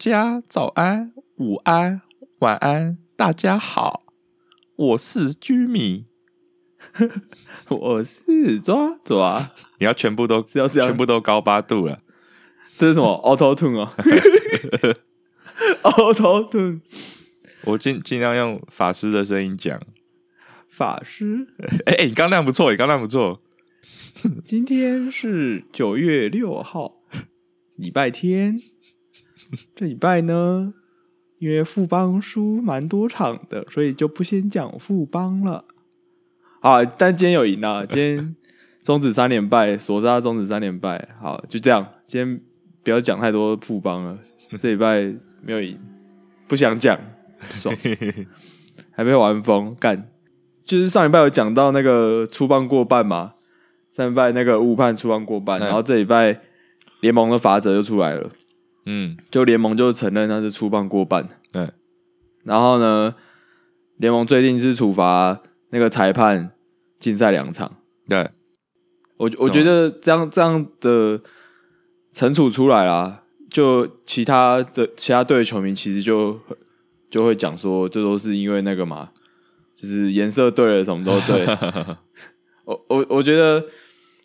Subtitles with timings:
[0.00, 2.00] 家早安、午安、
[2.38, 4.04] 晚安，大家好，
[4.74, 6.06] 我是居民，
[7.68, 11.98] 我是抓抓，你要全部都是要这样全部都高八度了。
[12.78, 13.92] 这是什么 Auto Tune 哦？
[15.84, 16.80] Auto Tune
[17.64, 19.78] 我尽尽量用法师的声音讲。
[20.66, 21.46] 法师，
[21.84, 23.42] 哎、哎，你刚那样不错，你刚那样不错。
[24.46, 27.02] 今天是九月六号，
[27.76, 28.62] 礼拜天。
[29.74, 30.72] 这礼拜呢，
[31.38, 35.64] 因为富邦输蛮多场的，所以就不先讲富邦了。
[36.60, 37.86] 啊，但今天有赢啊！
[37.86, 38.36] 今天
[38.84, 41.08] 中止三连败，索扎中止三连败。
[41.20, 41.82] 好，就这样。
[42.06, 42.40] 今天
[42.84, 44.18] 不要讲太多富邦了，
[44.58, 45.02] 这礼拜
[45.42, 45.78] 没有赢，
[46.46, 46.98] 不想讲，
[47.38, 47.74] 不爽，
[48.92, 50.10] 还没玩疯干。
[50.64, 53.34] 就是上礼拜有讲到那个出棒过半嘛，
[53.96, 56.40] 上礼拜那个误判出棒过半，嗯然后这礼拜
[57.00, 58.30] 联盟的法则就出来了，
[58.86, 61.70] 嗯，就联盟就承认他是出棒过半，对，
[62.44, 63.14] 然后呢，
[63.96, 66.52] 联盟最近是处罚那个裁判
[66.98, 67.76] 禁赛两场，
[68.08, 68.30] 对，
[69.18, 71.20] 我我觉得这样这样的
[72.12, 76.40] 惩处出来啦，就其他的其他队的球迷其实就
[77.10, 79.10] 就会讲说，这都是因为那个嘛，
[79.76, 81.46] 就是颜色对了，什么都对。
[82.64, 83.64] 我我我觉得，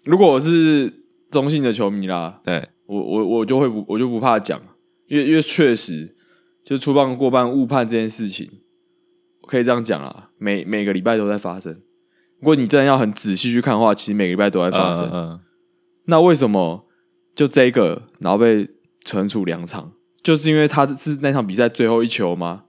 [0.03, 0.93] 如果我是
[1.31, 4.61] 中性的球迷啦，对，我我我就会不我就不怕讲，
[5.07, 6.15] 因为因为确实
[6.63, 8.49] 就出棒过半误判这件事情，
[9.41, 11.73] 我可以这样讲啊，每每个礼拜都在发生。
[12.39, 15.09] 如果你真的要很仔细去看的话，其实每个礼拜都在发生。
[15.11, 15.39] 嗯，
[16.05, 16.85] 那为什么
[17.33, 18.67] 就这个然后被
[19.03, 19.93] 惩处两场？
[20.21, 22.65] 就是因为他是那场比赛最后一球吗？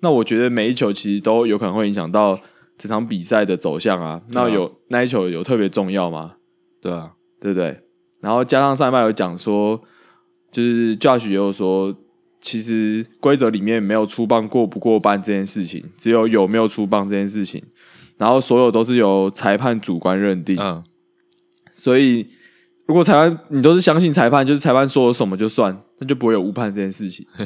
[0.00, 2.40] 那我觉得每一球其实都有可能会影响到
[2.76, 4.22] 这场比赛的走向啊。
[4.28, 6.36] 那有那一球有特别重要吗？
[6.80, 7.80] 对啊，对不对？
[8.22, 9.78] 然后加上上一拜有讲说，
[10.50, 11.94] 就是 Josh 也有说，
[12.40, 17.62] 其实规则里面没有出棒过不过半这件事情，只有有没有出棒这件事情，
[18.16, 20.56] 然后所有都是由裁判主观认定。
[20.58, 20.82] 嗯，
[21.72, 22.28] 所以
[22.86, 27.26] 如果裁判你都是相信裁判，就是裁判说了什么就算，那就不会有误判这件事情。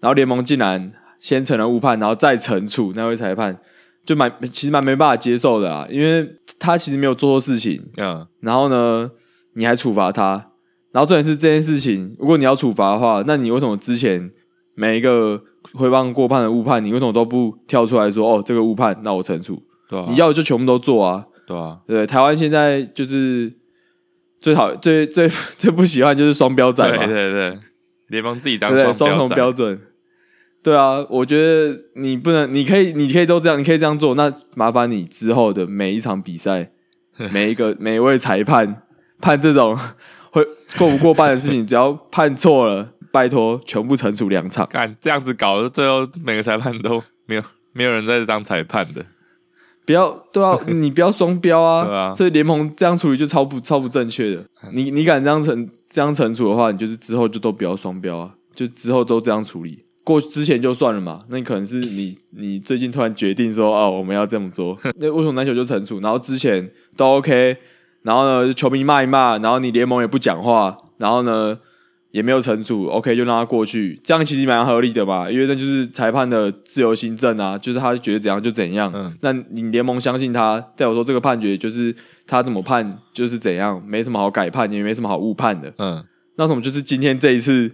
[0.00, 3.58] 然后联盟竟然先承认误判，然后再惩处那位裁判，
[4.04, 6.28] 就蛮其实蛮没办法接受的啊，因为
[6.58, 9.10] 他其实没有做错事情，嗯，然后呢，
[9.54, 10.50] 你还处罚他，
[10.92, 14.30] 然后重点是这件事情，如果你要处罚的话，那你为什么之前
[14.74, 15.42] 每一个
[15.72, 19.62] 挥棒过判的误判，你为什么都不跳出来说哦，这个误判，那我惩处？
[19.88, 22.06] 对啊，你要就全部都做啊，对啊，对？
[22.06, 23.52] 台湾现在就是
[24.40, 27.58] 最好最最最不喜欢就是双标仔对嘛，对对，
[28.08, 28.92] 联盟自己当对？
[28.92, 29.80] 双重标准。
[30.62, 34.14] 对啊，我觉得你不能，你可以，你可以都这样，你可以这样做。
[34.14, 36.70] 那麻烦你之后的每一场比赛，
[37.30, 38.83] 每一个每一位裁判
[39.20, 39.76] 判这种
[40.30, 40.44] 会
[40.78, 44.66] 过不过半的事情，只要判错了，拜托全部惩处两场。
[44.66, 47.42] 看这样子搞，的，最后每个裁判都没有
[47.72, 49.04] 没有人在当裁判的。
[49.86, 51.84] 不要对啊，你不要双标啊！
[51.86, 54.42] 对啊所以联盟这样处理就超不超不正确的。
[54.72, 59.84] 你你敢这样惩这样惩处的话，你就是之后就都不要双标啊，就之后都这样处理。
[60.02, 66.00] 过之前就算了嘛，那你可能是你 你最近突然决定说哦我们要这么做，那为什么篮球就惩处？
[66.00, 67.54] 然后之前都 OK，
[68.04, 71.58] 然后呢球迷骂一骂，然后你联盟也不讲话，然后呢
[72.12, 78.92] 也没有惩处，OK 就让他过去，这样其实蛮合理的嘛，因为那就是裁判的自由心证啊，就是他觉得怎样就怎样。
[78.94, 81.92] 嗯那你联盟相信他，代表说这个判决就是
[82.26, 85.72] 他怎么判就是怎样，没什么好改判，也没什么好误判的。
[85.78, 86.04] 嗯，
[86.36, 87.72] 那什么就是今天这一次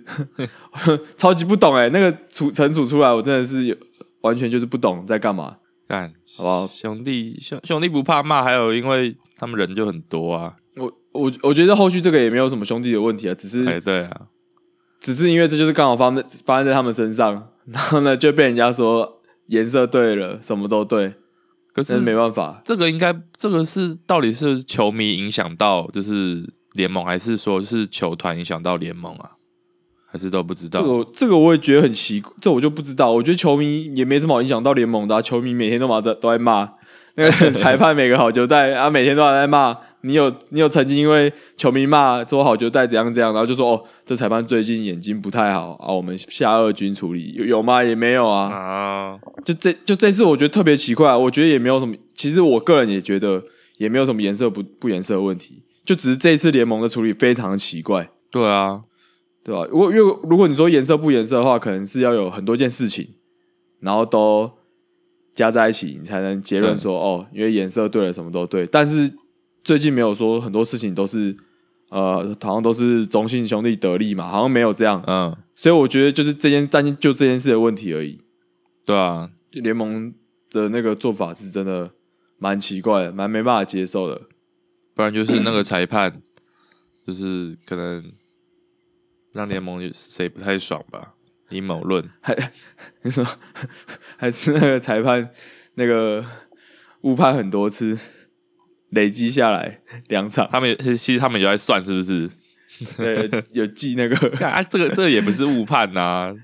[1.19, 3.77] 超级不懂哎、那个处惩处出来，我真的是有
[4.23, 5.57] 完全就是不懂在干嘛。
[5.91, 10.55] 干好不好兄弟兄兄弟不怕骂，还有因为他们人就很多啊。
[10.77, 14.29] 我我我觉得后续这个也没有什么兄弟的问题啊，只是、哎，对啊，
[15.01, 21.13] 只是因为这就是刚好发生发生在他们身上， 然后呢就被人家说颜色对了，什么都对，
[21.73, 22.63] 可是没办法。
[22.65, 29.33] 这个应该这个是到底是球迷影响到就是联盟，还是说是球团影响到联盟啊？
[30.13, 30.81] 还是都不知道？
[30.81, 33.13] 这个这个我也觉得很奇怪，这我就不知道。
[33.13, 36.69] 我觉得球迷也没什么好影响到联盟的、啊，球迷每天都嘛都都在骂
[37.15, 39.77] 那个裁判每个好球带啊，每天都在骂。
[40.03, 47.85] 你有你有曾经因为球迷骂说好球带怎样怎样，然后就说哦，这裁判最近眼睛不太好啊，我们下二军处理有有吗？
[47.85, 48.51] 也没有啊。
[48.51, 53.43] 啊，就这就这次我觉得特别奇怪，我觉得也没有什么，其实我个人也觉得
[53.77, 58.09] 也没有什么颜色不不颜色的问题，就只是这一次联盟的处理非常的奇怪。
[58.31, 58.81] 对啊，
[59.43, 59.67] 对吧？
[59.71, 63.09] 如果如果如果你说颜色不颜色的话，可能是要有很多件事情，
[63.81, 64.51] 然后都
[65.33, 68.67] 加在一起，你才能结论说、哦，因为颜色对了，什么都对。
[68.67, 69.13] 但是
[69.63, 71.37] 最近没有说很多事情都是
[71.91, 78.19] 呃，好像都是中信兄弟得利嘛，好像没有这样，嗯，所以我觉得就是这件但就这件事的问题而已。
[78.85, 80.13] 对啊，联盟
[80.51, 81.91] 的那个做法是真的
[82.39, 84.23] 蛮奇怪的，蛮没办法接受的。
[84.95, 86.21] 不然就是那个裁判，
[87.07, 88.05] 就是可能
[89.33, 91.15] 让联盟谁不太爽吧，
[91.51, 92.09] 阴谋论。
[92.21, 92.37] 还
[93.03, 93.27] 你说
[94.17, 95.31] 还是那个裁判
[95.75, 96.25] 那个
[97.03, 97.99] 误判很多次，
[98.91, 102.31] 累积下来两场，他们其实他们有在算是不是？
[102.97, 106.35] 对，有记那个，啊，这个这个也不是误判呐、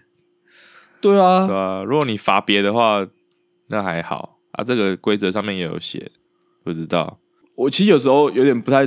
[1.01, 3.07] 对啊对，啊，如果你罚别的话，
[3.69, 4.63] 那还好啊。
[4.63, 6.11] 这个规则上面也有写，
[6.63, 7.21] 不知道。
[7.55, 8.87] 我其实有时候有点不太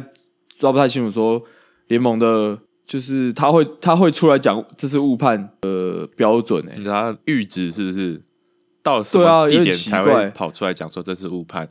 [0.59, 1.43] 抓不太清楚，说
[1.87, 8.19] 联盟的，就是他会他会出来讲这是误判的标准欸、你知道他阈值是不是
[8.81, 11.69] 到什么地点才会跑出来讲说这是误判？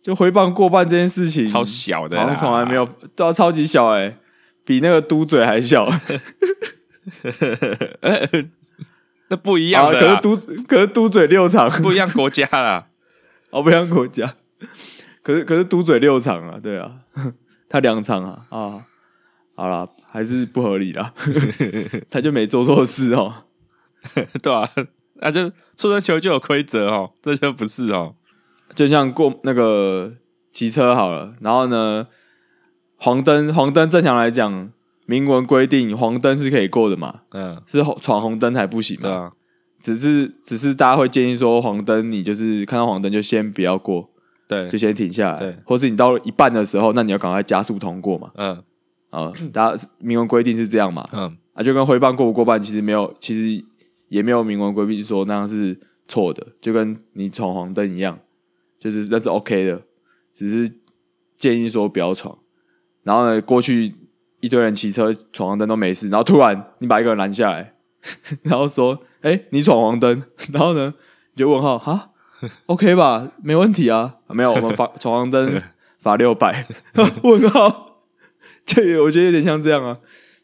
[0.00, 4.16] 就回棒过半这件事情，超小的啦，好像从来没有，对啊，超级小诶、
[4.64, 5.90] 比那个嘟嘴还小。
[9.28, 10.36] 那不一样可是嘟
[10.68, 12.86] 可是嘟嘴六场，不一样国家啦。
[13.50, 14.34] 哦，不一样国家，
[15.22, 17.00] 可是可是嘟嘴六场啊，对啊，
[17.68, 18.86] 他两场啊啊，
[19.56, 21.12] 好了，还是不合理啦，
[22.10, 23.32] 他就没做错事哦。
[24.42, 24.68] 对啊，
[25.14, 28.14] 那就出生球就有规则哦，这就不是哦。
[28.74, 30.12] 就像过那个
[30.52, 32.06] 骑车好了，然后呢，
[32.96, 34.70] 黄灯黄灯正常来讲，
[35.06, 39.02] 明文规定黄灯是可以过的嘛，嗯，是红闯红灯才不行嘛。
[39.02, 39.32] 对啊，
[39.80, 44.10] 只是只是大家会建议说，黄灯你就是看到黄灯就先不要过，
[44.48, 48.30] 对就，先停下来对，或是你到一半的时候，那你要赶快加速通过嘛。
[48.34, 48.62] 嗯
[49.14, 51.08] 啊、大家明文规定是这样嘛？
[51.12, 53.64] 嗯，啊，就跟挥棒过不过半其实没有，其实
[54.08, 55.78] 也没有明文规定说那样是
[56.08, 58.18] 错的，就跟你闯黄灯一样，
[58.80, 59.82] 就是那是 OK 的，
[60.32, 60.72] 只是
[61.36, 62.38] 建议说不要闯。
[63.04, 63.94] 然后呢，过去
[64.40, 67.74] 一堆人骑车闯黄灯都没事，然后突然你把一个人拦下来，
[68.42, 70.22] 然后说：“哎、你闯黄灯。
[70.52, 70.94] ”然后呢，
[71.34, 72.10] 你就问号哈
[72.66, 75.62] OK 吧，没问题啊，啊没有，我们罚闯黄灯
[75.98, 76.66] 罚六百，
[77.22, 77.93] 问号，
[78.66, 79.96] 这也我觉得有点像这样啊，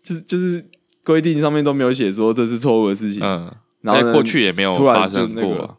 [0.03, 0.65] 就是就是
[1.05, 3.53] 规定上面都没有写说这是错误的事情，嗯，
[3.83, 5.75] 然后过去也没有发生过啊，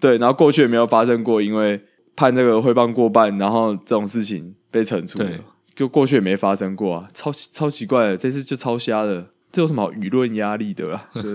[0.00, 1.80] 对，然后过去也没有发生过，因为
[2.16, 5.38] 判这个挥棒过半，然后这种事情被惩处对了，
[5.74, 11.32] 就过去也没发生过啊，超超奇怪的，这次就超瞎的，这有什么好舆论压力的啦，对不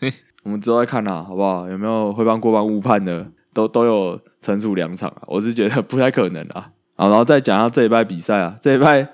[0.00, 0.12] 对？
[0.42, 1.68] 我们之后再看啦，好不好？
[1.68, 5.22] 有没有挥棒过半误判的，都都有惩处两场啊？
[5.26, 6.70] 我是觉得不太可能啊。
[6.94, 9.08] 好，然后再讲一下这一拜比赛啊，这一拜，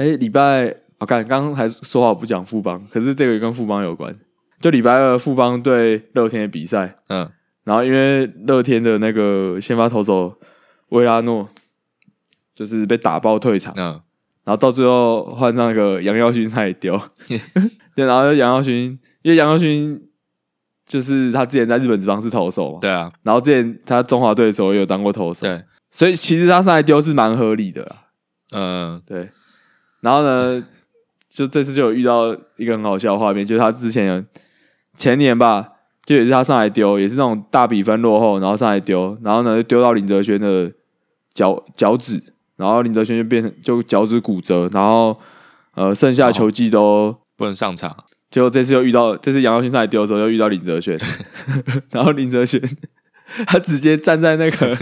[0.00, 4.16] 哎，礼拜我看刚刚还说好不讲富邦，可是这个跟富邦有关，
[4.58, 7.30] 就礼拜二富邦对乐天的比赛，嗯。
[7.64, 10.40] 然后因为乐天的那个先发投手
[10.88, 11.46] 维拉诺
[12.54, 14.00] 就是被打爆退场，嗯
[14.42, 16.98] 然后到最后换上那个杨耀勋他也丢，
[17.94, 20.02] 对，然后杨耀勋因为杨耀勋
[20.86, 27.96] 就是他之前在日本职棒是投手嘛，对啊，然后之前他中华队的时候也有当过投手，对，所以其实他上来丢是蛮合理的啦，
[28.52, 29.02] 嗯。
[29.06, 29.28] 对，
[30.00, 30.62] 然后呢，
[31.28, 34.24] 就这次就有遇到一个很好笑的画面，就是他之前有
[34.96, 35.68] 前年吧，
[36.04, 40.70] 就也是他上来丢，也是那种大比分落后，然后上来丢，然后呢就丢到林哲轩的
[41.32, 42.22] 脚脚趾，
[42.56, 45.18] 然后林哲轩就变成就脚趾骨折，然后
[45.74, 47.16] 呃剩下的球技都。
[47.40, 47.96] 不能上场，
[48.30, 51.00] 结果这次又遇到，这次杨耀勋上来丢的时候又遇到林哲轩，
[51.90, 52.60] 然后林哲轩
[53.46, 54.76] 他直接站在那个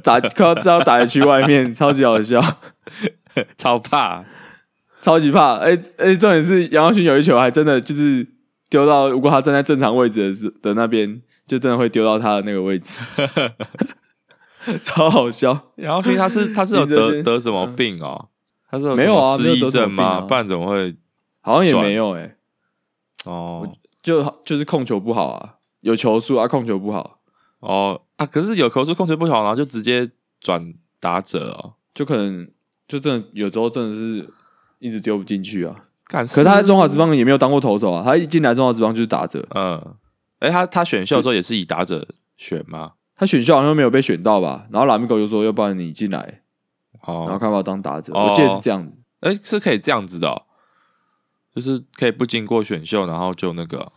[0.00, 2.40] 打快要打野区外面，超级好笑。
[3.56, 4.24] 超怕，
[5.00, 5.56] 超级怕。
[5.56, 8.26] 哎、哎、重点是杨耀勋有一球还真的就是
[8.68, 13.00] 丢到，如果他站在正常位置的时的那边，就真的会丢到他的那个位置，
[14.82, 15.72] 超好笑。
[15.76, 18.28] 杨耀勋他是 他是有得得什么病哦？
[18.70, 20.20] 他是有没有失忆症吗？
[20.22, 20.96] 不然怎么会
[21.40, 22.36] 好像也爽没有哎、
[23.24, 23.70] 哦
[24.02, 27.20] 就就是控球不好啊，有球速啊，控球不好，
[27.60, 28.26] 哦啊？
[28.26, 30.10] 可是有球速控球不好，然后就直接
[30.40, 31.74] 转打者哦。
[31.94, 32.48] 就可能
[32.92, 34.28] 就真的有时候真的是
[34.78, 35.74] 一直丢不进去啊。
[36.04, 39.94] 可可是他在中华职棒也没有当过投手啊，他一进来中华职棒就是打者，嗯，
[40.40, 42.06] 哎、他他选秀的时候也是以打者
[42.36, 42.92] 选吗？
[43.14, 44.66] 他选秀好像没有被选到吧？
[44.70, 46.42] 然后拉米狗就说，要不然你进来，
[46.92, 48.98] 然后哦，看要不要当打者，哦我记得是这样子。
[49.20, 50.42] 哎、是可以这样子的、哦，
[51.54, 53.90] 就是可以不经过选秀，然后就那个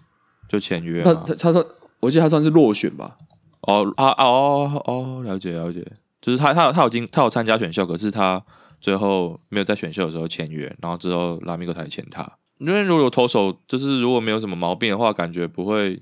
[0.48, 1.34] 就签约他他？
[1.34, 1.68] 他说，
[2.00, 3.18] 我记得他算是落选吧？
[3.62, 5.86] 哦啊啊哦哦，了解了解，
[6.22, 8.42] 就是他他有他有经他有参加选秀，可是他
[8.86, 12.22] 最后没有在选秀的时候签约，然后之后拉米戈才签他。
[12.60, 16.00] 因为如果投手就是如果没有什么毛病的话，感觉不会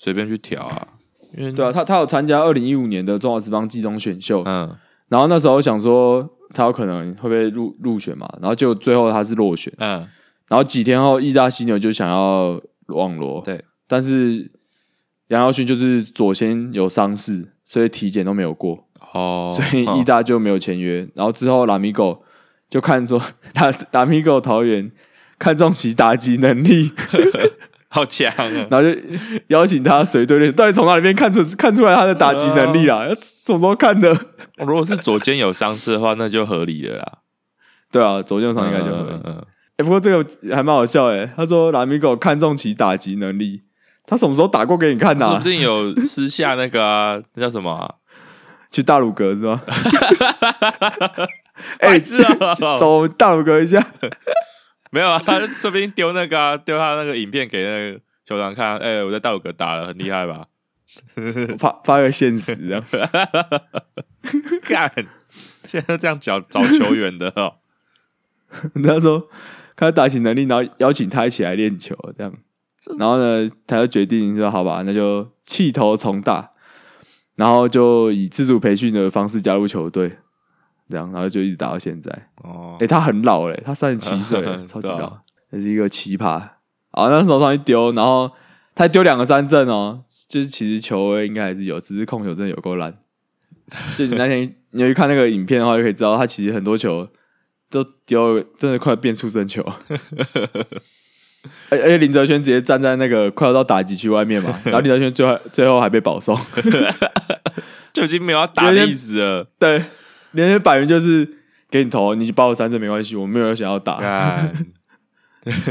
[0.00, 0.88] 随便去调啊。
[1.36, 4.76] 因为对啊，他他有参加二零一五年的中华职棒季中选秀，嗯。
[5.08, 10.00] 然后那时候想说，他有可能会被入入选嘛，然后就最后他是落选，嗯，
[10.48, 14.50] 然后几天后，意大犀牛就想要网罗，对，但是
[15.28, 21.06] 杨耀勋就是左先有伤势，所以体检都没有过，哦，所以哦意大就没有签约。
[21.14, 22.22] 然后之后拉米狗
[22.70, 23.20] 就看中
[23.54, 24.90] 拉拉米狗桃园
[25.38, 26.92] 看中其打击能力，
[27.90, 28.66] 好强啊！
[28.70, 28.98] 然后就
[29.48, 30.52] 邀请他随队练。
[30.52, 33.06] 到底从哪里面看出看出来他的打击能力啊？
[33.08, 34.16] 要怎么时候看的？
[34.58, 37.18] 如果是左肩有伤势的话，那就合理了啦。
[37.90, 38.92] 对啊，左肩伤应该就会。
[38.92, 39.46] 嗯嗯嗯
[39.78, 43.60] 哎、不过这个还蛮好笑哎、他说拉米狗看中其打击能力，
[44.06, 45.44] 他什么时候打过给你看的、啊说不？
[45.44, 47.94] 定有私下那个啊， 那叫什么啊？
[48.70, 49.62] 去大鲁阁是吗？
[51.80, 52.54] 哎、白痴啊！
[52.76, 53.84] 走大鲁阁一下。
[54.90, 60.46] 没有啊，他说不定丢那个啊，丢他那个影片给那个球场看，哎、我在大鲁阁打了，很厉害吧？
[61.58, 62.84] 发发个现实这样。
[64.62, 64.92] 干，
[65.66, 67.54] 现在这样找找球员的哦。
[68.84, 69.28] 他说
[69.74, 72.32] 看他打起能力，然后邀请他一起来练球，这样。
[72.98, 76.52] 然后呢，他就决定说：“好吧，那就弃头从大，
[77.34, 80.18] 然后就以自主培训的方式加入球队，
[80.88, 82.28] 这样，然后就一直打到现在。
[82.44, 86.26] 哦哎、，他很老嘞，他三十七岁， 超级老对啊，这是一个奇葩。
[86.92, 88.30] 啊，那手上一丢，然后
[88.74, 92.96] 他丢两个三振哦，就是其实球威应该还是有，只是控球真的有够烂。
[93.96, 97.08] 就你那天你有去看那个影片的话，就可以知道他其实很多球
[97.68, 99.64] 都丢，真的快变出生球。
[101.70, 106.36] 而而且林哲轩直接站在那个快要到打击区外面嘛， 然后林哲轩最后最后还被保送。
[107.92, 109.46] 就已经没有要打的意思了。
[109.58, 109.78] 对，
[110.32, 111.26] 林哲轩摆明就是
[111.70, 113.98] 给你投，你把我三振没关系，我没有想要打。
[113.98, 114.52] 干，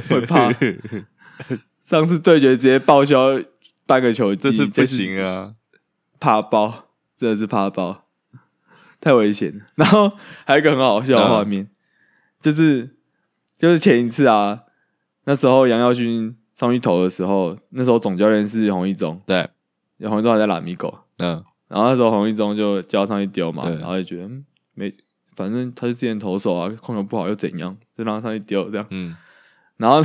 [0.10, 0.52] 会怕。
[1.80, 3.40] 上次对决直接报销
[3.86, 5.54] 半个球季，这次不行啊！
[6.20, 8.08] 怕爆，真的是怕爆，
[9.00, 9.66] 太危险了。
[9.76, 10.14] 然后
[10.46, 11.70] 还有一个很好笑的画面，
[12.42, 12.96] 就是
[13.60, 14.62] 就是前一次啊，
[15.26, 19.48] 那时候杨耀勋上去投的时候，那时候总教练是洪一中，对，
[20.08, 24.94] 洪一中还在拉米狗，嗯，然后那时候洪一中就叫上去丢嘛，然后就觉得、嗯、没，
[25.36, 28.86] 反正他是之前投手啊，控球不好又怎样，就让他上去丢这样。
[28.92, 29.16] 嗯，
[29.78, 30.02] 然后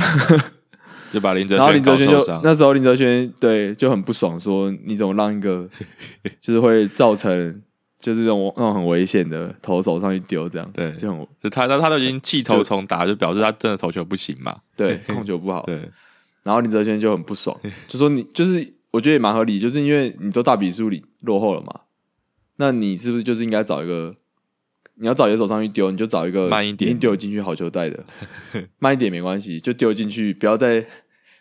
[1.13, 2.19] 就把林哲然后林哲轩就。
[2.43, 5.69] 那时候林哲轩对就很不爽，说你怎么让一个
[6.39, 7.61] 就是会造成
[8.01, 14.57] 就是那种那种很危险的投手上去丢这样，对就很就他他他都已经弃投重打，就表示他真的投球不行嘛。
[14.75, 15.61] 对控球不好。
[15.63, 15.75] 对，
[16.43, 21.81] 然后林哲轩就很不爽， 就说你就是我觉得也蛮合理，就是因为你都大比数里落后了嘛，
[22.57, 24.13] 那你是不是就是应该找一个
[24.95, 28.03] 你要找野手上去丢，你就找一个慢一点定丢进去好球带的，
[28.79, 30.81] 慢一点没关系，就丢进去，不要再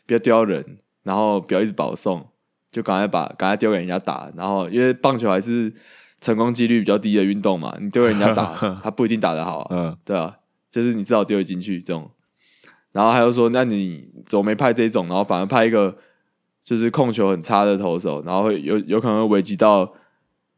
[0.07, 2.29] 不要丢到人，然后不要一直保送，
[2.71, 5.73] 就赶快把赶快丢给人家打，然后因为棒球还是
[6.21, 10.37] 成功几率比较低的运动嘛，你丢给人家打， 他不一定打得好啊，嗯，对啊，
[10.71, 12.11] 就是你至少丢得进去这种。
[12.93, 15.97] 然后还有说，那你怎么没派这种，然后反而派一个
[16.65, 19.93] 就是控球很差的投手，然后会有有可能会危及到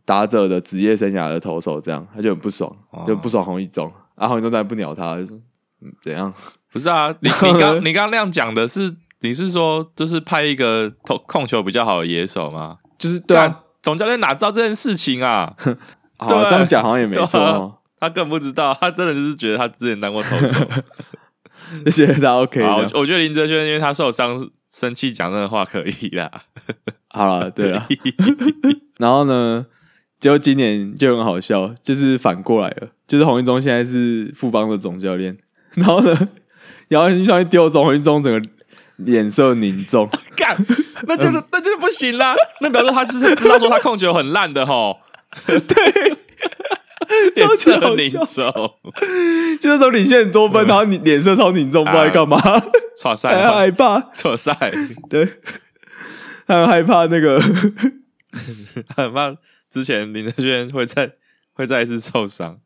[0.04, 5.37] 打者的职业生涯的投手，这样他就很不爽，哦就不爽洪一中，然后洪一中当然不鸟他，就说
[5.83, 6.33] 嗯怎样？
[6.73, 12.78] 不是啊，你你刚 你刚刚那样讲的是，你是说就是派一个投控球比较好的野手吗？
[12.99, 15.55] 就是对啊，干，总教练哪知道这件事情啊？
[16.19, 20.65] 好啊对这样讲好像也没错他更不知道，他真的就是觉得他之前当过投手。
[21.85, 22.61] 就 觉得他 OK。
[22.95, 26.31] 我觉得林哲轩因为他受伤生气讲那个话可以啦。
[27.09, 27.87] 好了，对了，
[28.99, 29.67] 然后呢，
[30.19, 35.39] 结果今年就很好笑，就是反过来了，就是洪一中现在是富邦的总教练，
[35.75, 36.29] 然后呢，
[36.89, 38.49] 然后上去丢中洪一中整个
[38.97, 40.57] 脸色凝重， 干，
[41.07, 42.35] 那就是那就是不行啦。
[42.61, 44.99] 那表示他是知道说他控球很烂的吼。
[45.47, 46.17] 对，
[47.35, 48.53] 脸色凝重，
[49.61, 52.39] 就那时候领先很多分，然后你脸色超凝重，不知道在干嘛，
[52.99, 54.55] 错还赛，害怕，错赛，
[55.09, 55.27] 对，
[56.47, 57.41] 他很害怕那个，
[58.95, 59.35] 很怕
[59.71, 61.13] 之前林哲轩会再
[61.55, 62.59] 会再一次受伤。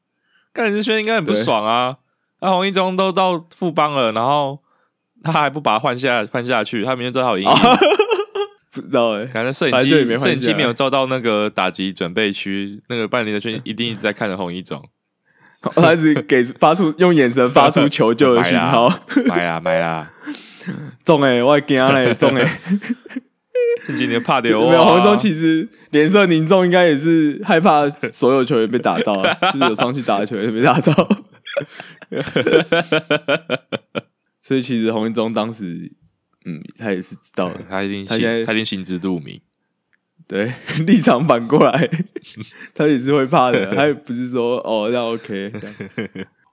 [0.53, 1.99] 看林志轩应该很不爽啊！
[2.41, 4.61] 那洪一中都到富邦了，然后
[5.33, 7.53] 他还不把他换下换下去，他明天知道他有阴影。
[8.73, 14.87] 不知道哎、感觉摄影机摄影机没有照到那个打击准备区，那个半林的圈一定一直在看着红衣总。
[15.75, 18.93] 他一直给发出用眼神 发出求救的讯号，
[19.27, 20.13] 买啦买啦，
[21.05, 22.47] 中哎、我惊嘞，中哎、
[23.87, 24.69] 最近你怕的哦。
[24.69, 31.09] 没有，洪一中其实脸色凝重，应该也是害怕所有球员被打到啊，就是有上去打的球员被打到。
[34.47, 35.91] 所以其实洪一中当时，
[36.45, 39.41] 嗯，他也是知道的，他一定他现在心他一定心知肚明。
[40.29, 40.53] 对，
[40.87, 41.91] 立场反过来，
[42.73, 43.75] 他也是会怕的。
[43.75, 45.53] 他也不是说哦，那 OK。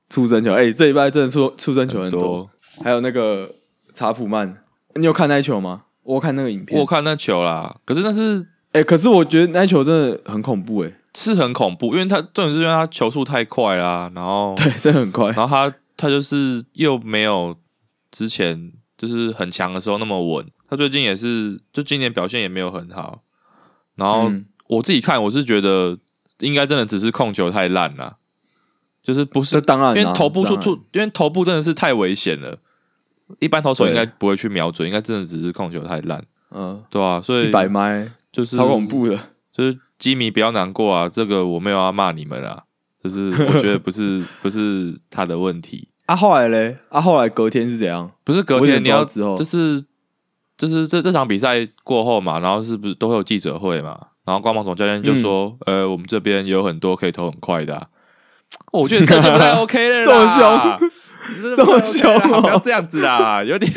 [0.09, 2.49] 出生球，哎、这一拜真的出出生球很多，多。
[2.83, 3.53] 还有那个
[3.93, 4.63] 查普曼，
[4.95, 5.83] 你有看那一球吗？
[6.01, 15.27] 我有看那个影片，我有看那球啦，可是那是哎、可是我觉得那一球真的很恐怖、哎，是很恐怖，因为他重点是因为他球速太快啦，然后对，真的很快。
[15.31, 17.55] 然后他他就是又没有
[18.13, 23.23] 之前就是很强的时候那么稳，他最近也是就今年表现也没有很好，
[23.95, 25.97] 然后嗯我自己看我是觉得
[26.39, 28.17] 应该真的只是控球太烂了，
[29.01, 32.59] 就是不是这当然啊、因为头部出出，因为头部真的是太危险了，
[33.39, 39.19] 一般投手应该不会去瞄准，应该真的只是控球太烂，嗯，对啊，所以一百迈就是超恐怖的。
[39.51, 42.63] 就是基米不要难过啊，这个我没有要骂你们啊，
[43.03, 48.11] 就是我觉得不是 不是他的问题，啊，后来嘞，啊，后来隔天是怎样？
[48.23, 49.83] 不是隔天你要知道之后就是
[50.57, 53.97] 就是这这场比赛过后嘛，然后是不是都会有记者会嘛？
[54.25, 57.87] 然后光芒总教练就说，嗯呃，我们这边有很多可以投很快的啊、
[58.71, 60.91] 我觉得这就不太 OK 了 啦，这么凶
[61.41, 63.71] 这 这么 OK 啦凶哦不要这样子啦，有点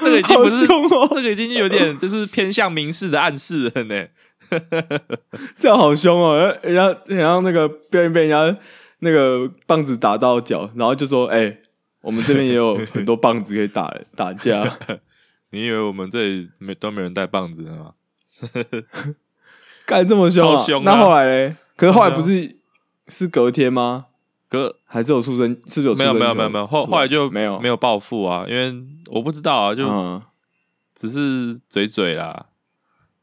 [0.00, 4.06] 这个已经不是凶哦这个已经有点就是偏向明示的暗示了呢。
[5.58, 6.36] 这样好凶哦！
[6.62, 8.58] 人家人家那个不小心被人家
[8.98, 11.56] 那个棒子打到脚，然后就说：“哎、
[12.04, 14.78] 我们这边也有很多棒子可以打打架。
[15.50, 17.94] 你以为我们这里没都没人带棒子的吗？”
[19.86, 20.56] 干这么凶啊！
[20.56, 21.56] 超凶啊那后来嘞？
[21.76, 22.56] 可是后来不是
[23.08, 24.06] 是隔天吗？
[24.48, 25.48] 隔，还是有出生？
[25.68, 28.74] 是不是有出没有没有没有没有，后后来就没有没有暴富啊，因为
[29.06, 30.22] 我不知道啊，就嗯，
[30.94, 32.46] 只是嘴嘴啦，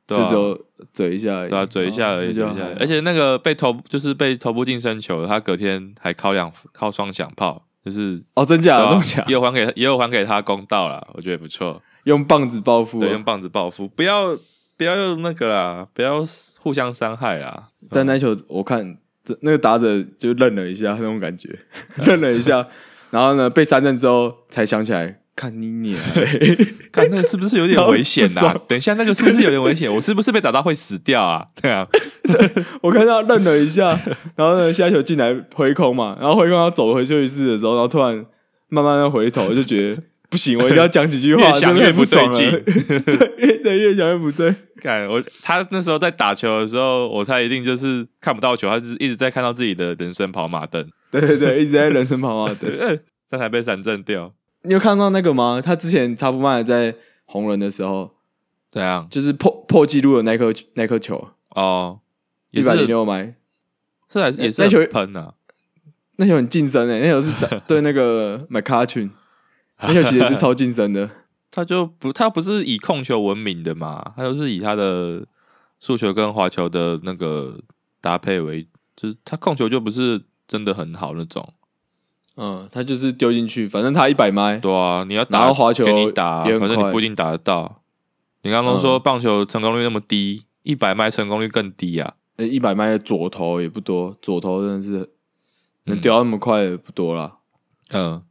[0.05, 2.77] 對啊就只有嘴一下而已，对啊，嘴一下而已，哦嘴一下而已。
[2.79, 11.81] 而且那个被投就是被投不进身球，他隔天还敲两敲双响炮，就是哦，真假的对啊这么强也，有还给他也有还给他公道啦，我觉得不错。
[12.05, 13.01] 用棒子报复啊。
[13.01, 14.37] 对，用棒子报复，不要
[14.75, 16.23] 不要用那个啦，不要
[16.59, 17.67] 互相伤害啦。
[17.89, 21.49] 但那球我看这那个打者就愣了一下，那种感觉，
[22.07, 22.67] 愣了一下，
[23.11, 26.55] 然后呢被三振之后才想起来，看你娘嘞，
[26.93, 29.89] 看那个是不是有点危险呐、等一下，那个是不是有点危险？
[29.93, 31.47] 我是不是被打到会死掉啊？
[31.59, 31.87] 对啊，
[32.83, 33.87] 我看到愣了一下，
[34.37, 38.23] 然后呢下一球进来回空嘛，然后回空要走回休息室的时候，然后突然
[38.69, 42.51] 慢慢的回头，就觉得不行，我一定要讲几句话，越想越不对劲
[43.03, 52.99] 对对，越想越不对，看我他那时候在打球的时候，我猜一定就是看不到球，他就是一直在看到自己的人生跑马灯，对对对，一直在人生跑马灯。
[53.27, 54.33] 这才被闪震掉。
[54.63, 55.61] 你有看到那个吗？
[55.63, 56.95] 他之前查普曼在
[57.25, 58.11] 红人的时候，
[58.71, 59.07] 怎样？
[59.09, 61.99] 就是破破纪录的那颗那颗球，哦，
[62.51, 63.35] 一百零六迈，
[64.09, 65.33] 是还是也是那球很喷啊。
[66.17, 67.33] 那球很近身诶、那球是
[67.65, 69.09] 对那个 McCutcheon，
[69.81, 71.09] 那球其实是超近身的。
[71.49, 75.25] 他就不，他不是以控球闻名的嘛，他就是以他的
[75.79, 77.59] 速球跟滑球的那个
[77.99, 81.53] 搭配为，就是他控球就不是真的很好那种。
[82.35, 87.81] 嗯，他就是丢进去，反正他一百迈，对啊，你要然打后滑球给你打，也很反正你快不一定打得到。
[88.43, 92.15] 你刚刚说嗯棒球成功率那么低，一百迈成功率更低啊。
[92.37, 95.11] 呃一百迈的左投也不多，左投真的是
[95.83, 97.37] 能嗯丢到那么快也不多啦。
[97.89, 98.23] 嗯，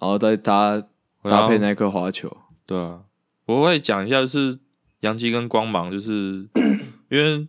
[0.00, 0.82] 然后再搭
[1.22, 3.02] 搭配那颗滑球，对啊，
[3.46, 4.58] 我会讲一下，就是
[5.00, 6.48] 杨基跟光芒，就是
[7.08, 7.46] 因为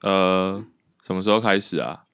[0.00, 0.64] 呃
[1.02, 2.04] 什么时候开始啊？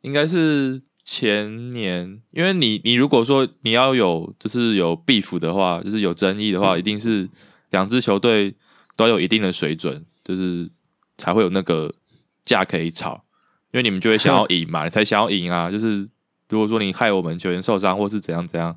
[0.00, 7.28] 应该是前年，因为你你如果说你要有就是有 beef 的话，就是有争议的话，一定是
[7.70, 8.52] 两支球队
[8.96, 10.68] 都有一定的水准，就是
[11.16, 11.94] 才会有那个
[12.42, 13.24] 架可以吵，
[13.72, 15.70] 因为你们就会想要赢嘛， 你才想要赢啊。
[15.70, 16.08] 就是
[16.48, 18.76] 如果说你害我们球员受伤或是怎样怎样，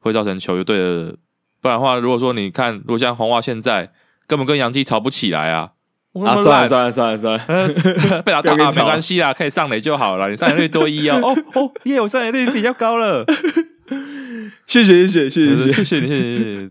[0.00, 1.16] 会造成球队的
[1.60, 3.92] 不然的话，如果说你看，如果像红袜现在
[4.26, 5.74] 根本跟杨基吵不起来啊，
[6.24, 10.28] 啊，算了算了算了算了， 被打打没关系啦，可以上垒就好了。
[10.30, 13.24] 你上垒率多一 哦，哦哦，耶，我上垒率比较高了，
[14.66, 16.70] 谢谢谢谢谢谢谢，谢谢你，谢谢，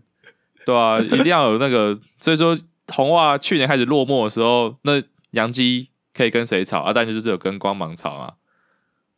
[0.64, 2.58] 对啊，一定要有那个，所以说
[2.88, 6.92] 红袜去年开始落寞的时候，那杨基可以跟谁吵啊？
[6.92, 8.34] 但就是只有跟光芒吵啊。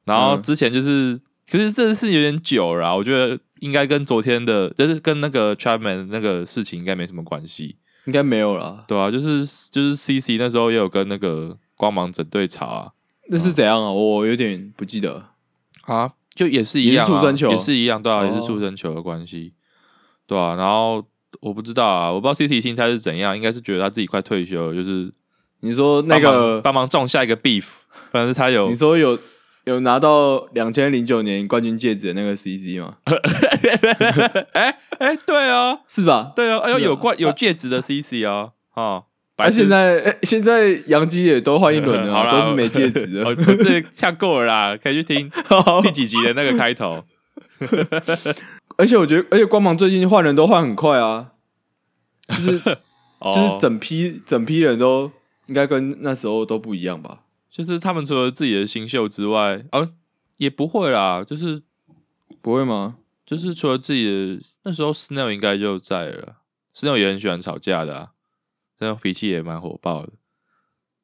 [0.05, 7.77] 然后嗯之前就是，可是这是有点久了啊，我觉得应该跟昨天的，就是跟那个 Chapman 那个事情应该没什么关系。
[8.11, 8.83] 应该没有啦。
[8.89, 12.91] 对啊，就是就是 CC 那时候也有跟那个光芒整队吵啊，
[13.29, 13.89] 那是怎样啊？
[13.93, 15.27] 我有点不记得。
[15.85, 19.53] 啊，就也是一样、啊，也是触身球也是一样，对啊，哦也是出生球的关系，
[20.27, 21.05] 对啊，然后
[21.41, 25.09] 我不知道啊，我不知道 CC 心态是怎样，应该是觉得他自己快退休了，就是
[25.61, 27.67] 你说那个，帮忙种下一个 beef，
[28.11, 29.17] 不然是他有你说有
[29.71, 32.97] 有拿到两千零九年冠军戒指的那个 CC 吗？
[34.53, 36.33] 哎哎，对啊，是吧？
[36.35, 39.03] 对啊，哎呦有冠有戒指的 CC 啊，哦，啊，
[39.37, 43.57] 白现在哎现在杨基也都换一轮了 都是没戒指我我的。
[43.57, 45.31] 这呛够了啦，可以去听
[45.85, 47.05] 第几集的那个开头。
[48.77, 51.33] 而且我觉得，而且光芒最近换人都换很快啊，
[52.29, 52.77] 就是
[53.21, 55.11] 哦，就是整批整批人都
[55.47, 57.19] 应该跟那时候都不一样吧？
[57.51, 59.91] 就是他们除了自己的新秀之外，啊，
[60.37, 61.63] 也不会啦，就是
[62.41, 62.97] 不会吗？
[63.27, 66.37] 就是除了自己的那时候，Snell 应该就在了
[66.75, 68.11] ，Snell 也很喜欢吵架的啊，
[68.79, 70.13] 这样脾气也蛮火爆的。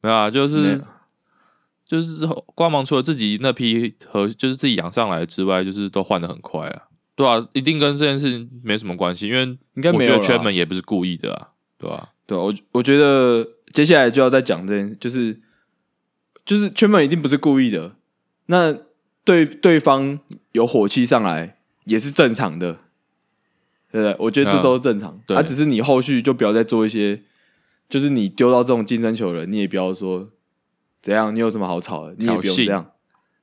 [0.01, 0.83] 没有啊，就是
[1.85, 6.83] 就是光芒除了自己那批和就是自己养上来之外，就是都换的很快啊。
[7.15, 9.43] 对啊，一定跟这件事情没什么关系，因为
[9.75, 15.41] 应该我觉得圈门也不是故意的啊，对吧、对啊、我我觉得接下来就要再讲这件事，就是
[16.47, 17.97] 就是圈粉一定不是故意的，
[18.47, 18.73] 那
[19.25, 20.19] 对对方
[20.53, 22.79] 有火气上来也是正常的，
[23.91, 24.17] 对不对？
[24.21, 25.37] 我觉得这嗯都是正常，对。
[25.37, 27.21] 啊，只是你后续就不要再做一些，
[27.89, 30.31] 就是你丢到这种竞争球的人，你也不要说
[31.03, 32.93] 怎样，你有什么好吵的，你也不用这样，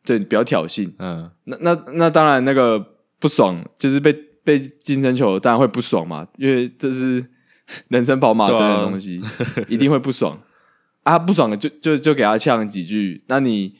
[0.05, 0.93] 对，你不要挑衅。
[0.99, 4.13] 嗯，那那那当然，那个不爽就是被
[4.45, 7.25] 被竞争球，当然会不爽嘛，因为这是
[7.89, 9.21] 人生跑马的东西，
[9.67, 10.41] 一定会不爽
[11.03, 11.19] 啊！
[11.19, 13.75] 不爽的就就就给他呛几句，那你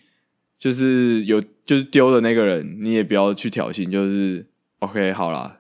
[0.60, 4.46] 就是有就是丢的那个人，你也不要去挑衅，就是
[4.80, 5.60] OK 好啦，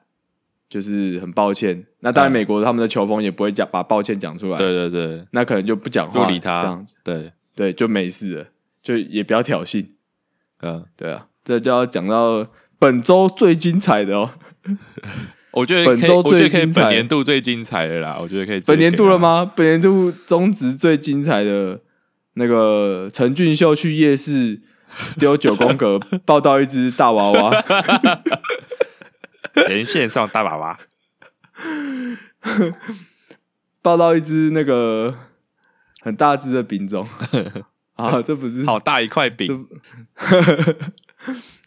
[0.69, 1.85] 就是很抱歉。
[1.99, 8.47] 那当然，嗯美国他们的球风也不会讲把抱歉讲出来，对对对，那可能就不讲话，不理他这样对，对就没事了，
[8.81, 9.85] 就也不要挑衅。
[10.61, 12.47] 嗯，对啊，这就要讲到
[12.77, 14.31] 本周最精彩的哦。
[15.53, 16.81] 我觉得本周可以我觉得可以最精彩。
[16.81, 19.07] 本年度最精彩的啦，我觉得可以本年度？
[19.07, 19.51] 了吗？
[19.55, 21.79] 本年度中职最精彩的
[22.33, 24.61] 那个陈俊秀去夜市
[25.19, 27.63] 丢九宫格，抱到一只大娃娃，
[29.67, 30.79] 连线上大娃娃，
[33.81, 35.15] 抱到一只那个
[36.01, 37.05] 很大只的品种。
[37.93, 39.67] 啊，这不是好大一块饼，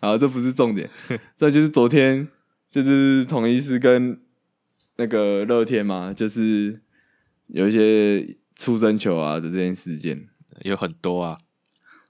[0.01, 0.91] 啊，这不是重点，
[1.39, 2.27] 这就是昨天
[2.83, 4.19] 就是统一是跟
[4.97, 6.81] 那个乐天嘛，就是
[7.49, 10.27] 有一些出生球啊的这件事件。
[10.63, 11.37] 有很多啊，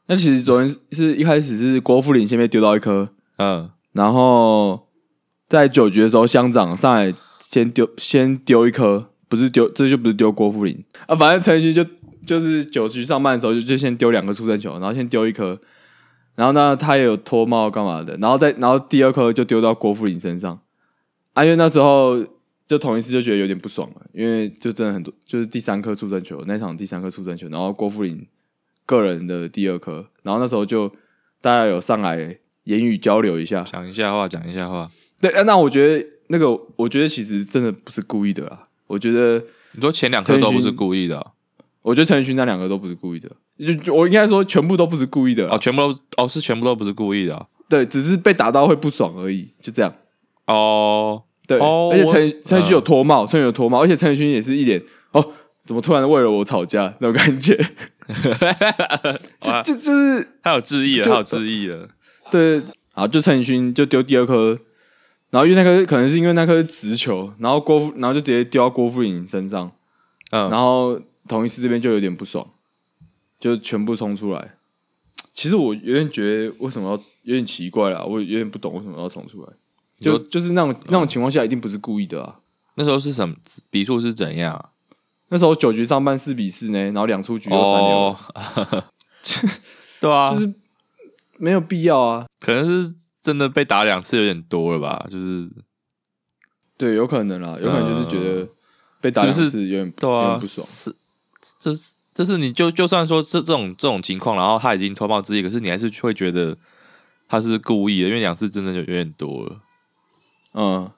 [0.06, 4.88] 那其实昨天是一开始是郭富林先被丢到一颗，嗯，然后
[5.48, 10.84] 在九局的时候，乡长上来先丢先丢一颗，不是丢，这就不是丢郭富林。
[11.06, 11.84] 啊，反正陈奕迅就
[12.24, 15.60] 就是九局上半的时候就就先丢两个出生球，然后先丢一颗，
[16.36, 20.60] 然后呢他也有脱帽干嘛的，然后再然后第二颗就丢到郭富林身上，
[21.32, 22.24] 啊，因为那时候
[22.66, 28.24] 就同一次就觉得有点不爽了，因为就真的很多就是第三颗出生球那场第三颗出生球，然后郭富林
[28.84, 30.88] 个人的第二颗，然后那时候就
[31.40, 34.90] 大家有上来言语交流一下，讲一下话，讲一下话。
[35.20, 38.62] 对，啊那我觉得那个，我觉得其实真的不是故意的啦。
[38.86, 39.42] 我觉得，
[39.74, 41.32] 你说前两颗都不是故意的哦
[41.82, 49.92] 我觉得陈奕迅那两个都不是故意的，就就我应该说全部都不是故意的啦哦，全部都哦是全部都不是故意的哦对，只是被打到会不爽而已，就这样。
[50.46, 52.84] 哦，对，哦而且陈陈奕迅有嗯。
[52.84, 54.80] 脱帽，陈奕迅有脱帽，而且陈奕迅也是一脸
[55.12, 55.32] 哦，
[55.64, 57.56] 怎么突然为了我吵架那种感觉，
[59.42, 61.88] 就哇就就是他有质疑了，他有质疑了，
[62.30, 62.62] 对，
[62.94, 64.56] 啊，就陈奕迅就丢第二颗，
[65.30, 69.68] 然后因为那颗可能是因为那颗是直球，然后郭富，然后就直接丢到郭富林身上，
[70.30, 72.46] 嗯，然后同一师这边就有点不爽，
[73.38, 74.56] 就全部冲出来。
[75.32, 79.52] 其实我有点觉得为什么要有点奇怪啦，我有点不懂为什么要冲出来。
[79.98, 82.40] 就就是那种那种情况下，一定不是故意的啊。
[82.74, 83.34] 那时候是什么
[83.70, 84.70] 比数是怎样啊？
[85.28, 88.84] 那时候九局上半四比四呢，然后两出局又三六，哦，
[90.00, 90.54] 对啊，就是
[91.38, 92.26] 没有必要啊。
[92.38, 95.50] 可能是真的被打两次有点多了吧，就是
[96.76, 98.48] 对，有可能啦，有可能就是觉得
[99.00, 100.66] 被打两次有点对啊有点，不爽。
[100.66, 100.94] 是，
[101.58, 106.56] 就是就是你就就算说这这种这种情况，然后他已经脱帽之意，可是你还是会觉得
[107.28, 109.56] 他是故意的，因为两次真的就有点多了。
[110.54, 110.90] 嗯，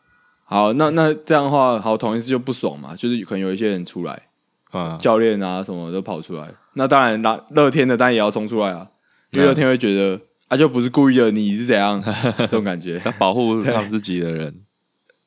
[0.45, 4.29] 好，那那这样的话，好，同一次就不爽嘛，就是可能有一些人出来，
[4.71, 8.87] 啊，教练啊什么都跑出来，那当然那乐天的当然也要冲出来啊，
[9.33, 12.01] 因为嗯乐天会觉得啊就不是故意的，你是怎样
[12.39, 13.03] 这种感觉。
[13.05, 14.63] 要保护他们自己的人。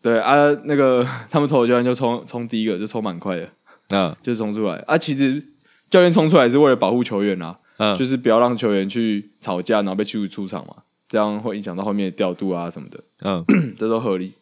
[0.02, 3.50] 对啊，那个他们投球教练就冲冲第一个就冲蛮快的，
[3.90, 4.98] 嗯就冲出来啊。
[4.98, 5.51] 其实
[5.92, 10.78] 教练冲出来是为了保护球员啊，嗯，就是不要让球员去吵架，然后被驱逐出场嘛，
[11.08, 13.04] 这样会影响到后面的调度啊什么的。
[13.22, 13.46] 嗯
[13.78, 14.34] 这都合理。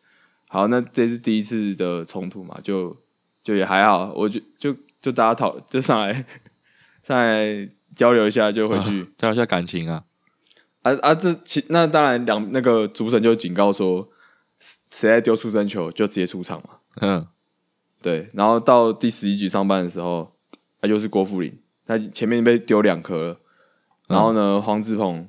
[0.48, 2.96] 好，那这是第一次的冲突嘛，就
[3.44, 6.26] 就也还好，我就就就大家讨就上来
[7.04, 10.04] 上来交流一下就回去、交流一下感情啊。
[10.82, 11.14] 啊啊！
[11.14, 14.08] 这其那当然两那个主审就警告说，
[14.60, 16.78] 谁谁在丢出生球就直接出场嘛。
[17.02, 17.28] 嗯
[18.02, 20.39] 对，然后到第十一局上班的时候，
[20.82, 23.40] 啊，又是郭富林，他前面被丢两颗了，
[24.08, 25.28] 然后呢，黄子鹏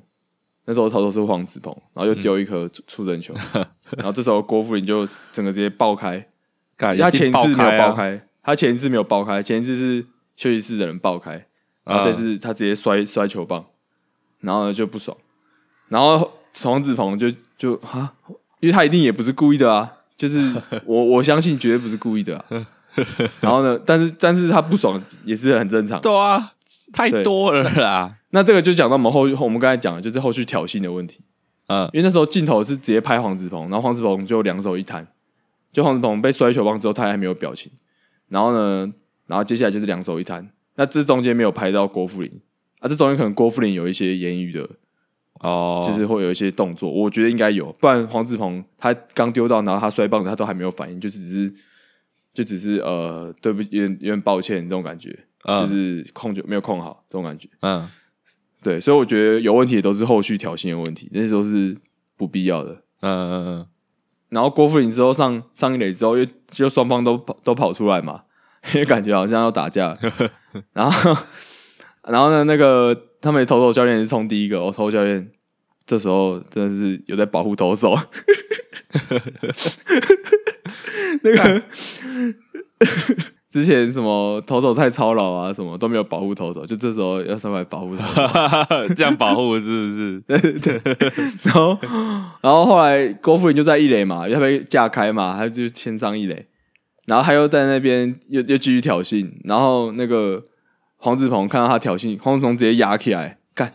[0.65, 3.33] 那时候投手是黄子鹏，然后又丢一颗触触针球，
[3.97, 6.25] 然后这时候郭富林就整个直接爆开，
[6.77, 11.45] 干他前一次没有爆啊，开，他前一次没有爆开，前一次是休息室的人爆开，
[11.83, 13.65] 然后这次他直接摔摔球棒，
[14.39, 15.17] 然后呢就不爽，
[15.89, 16.31] 然后
[16.63, 18.15] 黄子鹏就就哈，
[18.59, 22.45] 因为他一定也不是故意的啊，就是我我相信绝对不是故意的啊。
[23.41, 25.99] 然后呢，但是但是他不爽也是很正常。
[26.01, 26.53] 对啊，
[26.91, 28.17] 太多了啦。
[28.31, 31.21] 那这个就讲到我们后我们刚才讲的就是后续挑衅的问题，
[31.67, 31.89] 嗯。
[31.93, 35.07] 因为那时候镜头是直接拍黄子鹏，然后黄子鹏就两手一摊，
[35.71, 37.71] 就黄子鹏被摔球棒之后他还没有表情，
[38.29, 38.91] 然后呢，
[39.27, 42.41] 然后接下来就是两手一摊，那这中间没有拍到郭富林。
[42.79, 44.67] 啊，这中间可能郭富林有一些言语的，
[45.41, 51.53] 哦，就是会有一些动作，我觉得应该有，不然黄子鹏他刚丢到，然后他摔棒子，他都还没有反应，就只是
[52.33, 57.49] 就只是呃，对不起，有点有点抱歉这种感觉，嗯就是控球没有控好这种感觉。
[57.61, 57.87] 嗯
[58.63, 61.75] 对，所以我觉得有问题的都是后续挑衅的问题，那些都是
[62.15, 62.71] 不必要的。
[63.01, 63.67] 嗯嗯嗯
[64.29, 68.23] 然后郭富林之后上上一垒之后，又就双方都跑都跑出来嘛，
[68.73, 69.97] 因为感觉好像要打架。
[70.73, 71.17] 然后
[72.03, 75.31] 然后呢，那个他们的投手教练是冲第一个，哦，投手教练
[75.85, 77.97] 这时候真的是有在保护投手。
[81.23, 81.63] 那个
[83.49, 88.21] 之前什么投手太操劳啊，什么都没有保护投手，就这时候要上来保护投手。
[88.69, 90.19] 嗯， 这样保护是不是？
[90.21, 90.81] 对对
[91.43, 91.77] 然后，
[92.41, 96.47] 然后后来郭富林就在一垒嘛，要被架开嘛，他就先上一垒，
[97.07, 100.45] 然后他又在那边又又继续挑衅，然后那个
[100.95, 103.73] 黄子鹏看到他挑衅，黄子鹏直接压起来，干，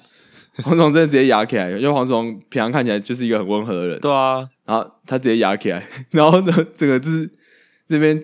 [0.64, 7.30] 黄总真的直接压起来，因为黄总平常看起来就是一个很温和的人，对啊，然后他直接压起来， 然后呢，整个是
[7.88, 8.22] 这边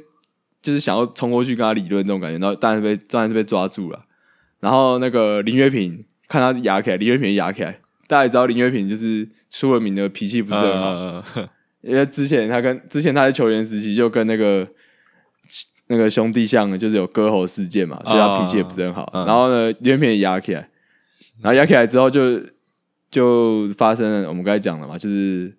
[0.63, 4.05] 就是想要冲过去跟他理论这种感觉，然后当然是被当然是被抓住了。
[4.61, 11.49] 然后那个林月平看他压起来，林月平也压起来，大家也知道林月平就是出了名的脾气不是很好，嗯嗯
[11.83, 14.67] 因为之前他跟之前他在球员时期就跟那个
[15.89, 19.11] 那个兄弟像就是有割喉事件嘛，所以他脾气也不是很好。
[19.13, 19.27] 嗯。
[19.27, 20.69] 然后呢，林月平也压起来，
[21.43, 22.41] 然后压起来之后就
[23.11, 25.55] 就发生了我们刚才讲了嘛，就是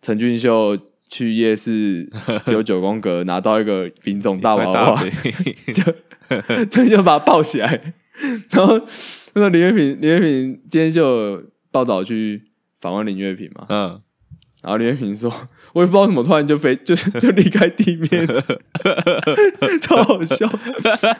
[0.00, 2.08] 陈俊秀去夜市
[2.46, 5.04] 丢九宫格，拿到一个品种大娃娃，
[5.74, 5.84] 就
[6.70, 7.94] 陈俊秀把他抱起来，
[8.50, 8.80] 然后
[9.34, 12.42] 那个林月平，林月平今天就有报道去
[12.80, 14.00] 访问林月平嘛，嗯，
[14.62, 15.30] 然后林月平说
[15.76, 18.26] ：“我也不知道怎么突然就飞，就是 就离开地面，
[19.82, 20.50] 超好笑。”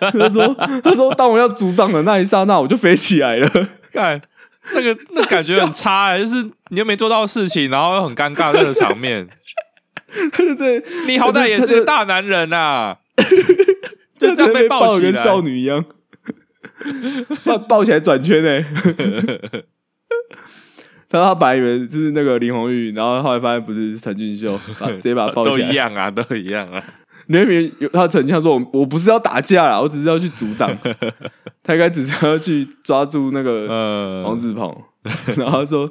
[0.01, 3.49] 他说：“他说当我要阻挡的那一刹那，我就飞起来了。
[3.93, 4.19] 看
[4.73, 9.29] 那个那感觉很差哎，就是你又没做到事情，然后又很尴尬那个场面。
[10.33, 12.97] 他就在你好歹也是个大男人呐，
[14.19, 15.43] 就这样被抱抱起来跟少。
[15.43, 15.85] 女一样，
[17.45, 18.65] 抱抱起来转圈呢、
[21.09, 25.67] 他说他本来以为是那个林红玉，然后后来发现不是是陈俊秀， 把直接把他抱都起来。
[25.69, 26.83] 都一样啊， 都一样啊。
[27.27, 30.71] 林月平有他逞强说：“我我不是要打架啦，我只是要去阻挡。
[31.65, 34.73] 他应该只是要去抓住那个呃王子鹏，
[35.37, 35.91] 然后他说：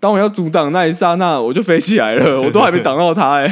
[0.00, 3.46] 当我要阻挡那一刹那，我就飞起来了，我都还没挡到他、欸，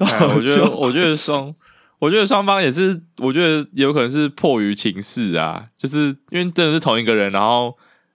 [0.00, 1.54] 哎，我觉得，我觉得双，
[1.98, 7.74] 我觉得双方也是，我觉得有可能是迫于情势啊，就是因为真的是同一个人，然后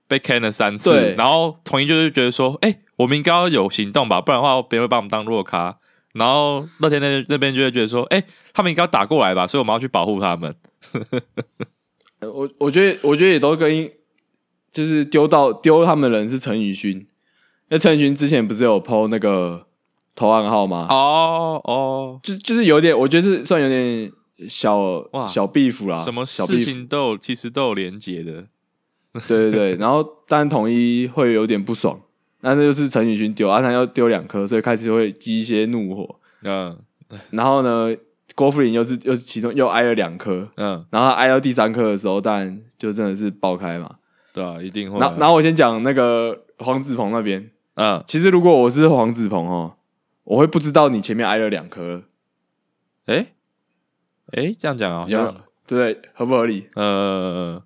[0.10, 5.78] 被 can 了三次对，然后统一就是觉得说，哎、我们应该要有行动吧，不然的话别人会把我们当弱咖。
[6.13, 10.54] 然后乐天那那边就会觉得说，哎、他们应该要打过来吧，所以我们要去保护他们。
[12.22, 13.89] 我我觉得，我觉得也都跟
[14.72, 17.08] 就是丢到丢他们的人是陈宇勋，因
[17.69, 19.67] 为陈宇勋之前不是有 PO 那个
[20.15, 20.88] 投暗号吗？
[20.89, 24.12] 哦哦，就就是有点，我觉得是算有点
[24.50, 24.80] 小
[25.13, 28.48] 哇小 beef 啦，什么小事 beef 情都有，其实都有连结的。
[29.27, 31.99] 对对对，然后当然统一会有点不爽，
[32.41, 36.15] 那这就是陈宇勋丢，阿、啊、他要丢两颗，所以开始会激一些怒火。
[36.43, 36.77] 嗯
[37.32, 37.95] 然后呢，
[38.36, 43.95] 郭富林又是又是其中又挨了两颗，嗯，然后挨到第三颗的时候，当然就真的是爆开嘛。
[44.32, 45.15] 对啊，一定会啊。
[45.19, 49.73] 然后我先讲那个黄子鹏那边，嗯，其实如果我是黄子鹏哦，
[50.23, 52.03] 我会不知道你前面挨了两颗，
[53.08, 53.25] 哎
[54.34, 55.99] 哎，这样讲啊，有对？
[56.13, 56.69] 合不合理？
[56.75, 57.62] 呃，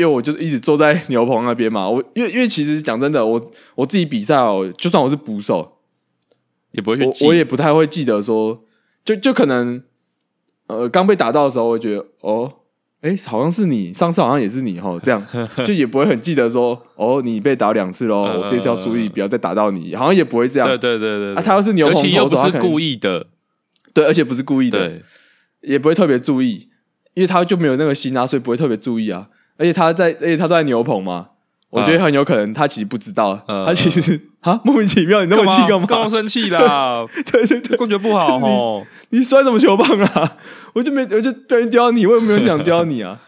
[0.00, 5.76] 因为我就一直坐在牛棚那边嘛，我因为因为其实讲真的，我我自己比赛哦，就算我是捕手，
[6.72, 8.64] 也不会去记我我也不太会记得说，
[9.04, 9.82] 就就可能
[10.68, 12.50] 呃刚被打到的时候，我会觉得哦，
[13.02, 15.26] 哎，好像是你，上次好像也是你哈，这样
[15.66, 20.66] 就也不会很记得说哦，你被打两次喽，嗯我这次要注意，不要再打到你，好像也不会这样。
[20.66, 23.26] 对对对对啊，他要是牛棚其又不是投手他可能故意的，
[23.92, 25.02] 对，而且不是故意的，对，
[25.60, 26.70] 也不会特别注意。
[27.14, 29.26] 因为他就没有那个心啊，所以不会特别注意啊。
[29.60, 31.22] 而且他在，而且他都在牛棚嘛，
[31.68, 35.86] 我觉得很有可能他其实不知道，嗯他其实 啊莫名其妙，你那么气干嘛？
[35.86, 37.06] 干嘛生气啦？
[37.30, 38.86] 对对对，感觉不好哦。
[39.10, 40.36] 你摔什么球棒啊？
[40.72, 43.20] 我就没，我就不小心丢到你，我也没有想丢到你啊。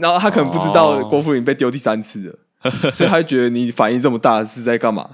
[0.00, 2.26] 然后他可能不知道哦郭富林被丢第三次
[2.62, 5.08] 了，所以他就觉得你反应这么大是在干嘛？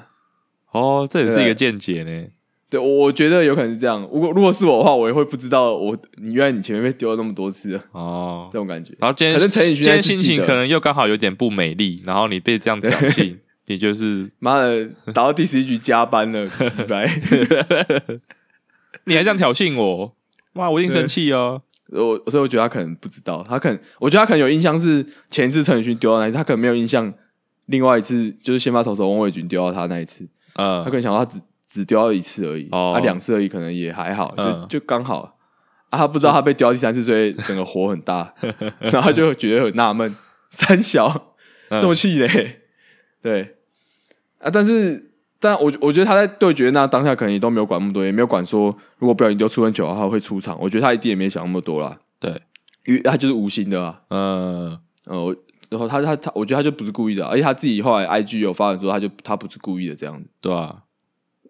[0.72, 2.29] 哦，这也是一对个见解呢。
[2.72, 4.00] 对，我我觉得有可能是这样。
[4.11, 8.94] 如果如果是我的话，我也会不知道我你原来你前面被丢了那么多次，哦 这，种感觉。
[8.98, 17.06] 然后今天可能陈宇勋今天心情可能又刚好有点不美丽，然后你被这样挑衅，你就是妈的，打到第十一局加班了，奇白。
[19.04, 20.16] 你还这样挑衅我，
[20.54, 21.61] 哇，我一定生气哦。
[21.90, 27.12] 我所以我觉得他可能不知道，他可能我觉得他可能有印象是前一次陈宇勋丢到那一次，他可能没有印象。
[27.66, 31.40] 另外一次就是先发投手王伟军丢到他那一次，他可嗯，能想到他只
[31.72, 32.92] 只丢了一次而已，哦。
[32.94, 34.66] 他两次而已，可能也还好，就、嗯。
[34.68, 35.38] 就刚好。
[35.88, 38.35] 啊，他不知道他被丢到第三次，所以整个火很大，
[38.92, 40.14] 然后就觉得很纳闷，
[40.50, 41.35] 三小
[41.70, 41.80] 嗯。
[41.80, 42.61] 这么气嘞，
[43.22, 43.56] 对。
[44.38, 52.30] 啊，但是但我我觉得他在对决那当下可能也都没有管那么多，也没有管说如果不小心丢出很久的话会出场，我觉得他一定也没想那么多啦，对，
[52.85, 55.37] 因为他就是无心的啊，嗯，呃，我
[55.68, 60.28] 然后他他他，我觉得他就不是故意的啊，而且他自己后来 IG 有发展说他就他不是故意的这样子。
[60.40, 60.82] 对啊，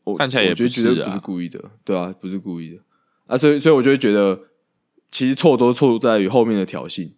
[0.04, 2.78] 我看起来也我觉得不是啊不是故意的，对啊，不是故意的。
[3.26, 4.38] 啊，所以所以我就会觉得，
[5.10, 7.12] 其实错都错在于后面的挑衅，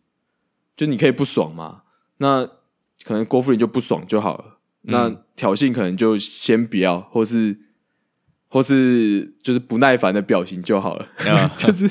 [0.76, 1.82] 就你可以不爽嘛，
[2.18, 2.46] 那
[3.04, 5.20] 可能郭富林就不爽就好了，那嗯。
[5.36, 7.58] 挑衅可能就先不要，或是
[8.46, 11.48] 或是就是不耐烦的表情就好了，啊。
[11.58, 11.88] 就是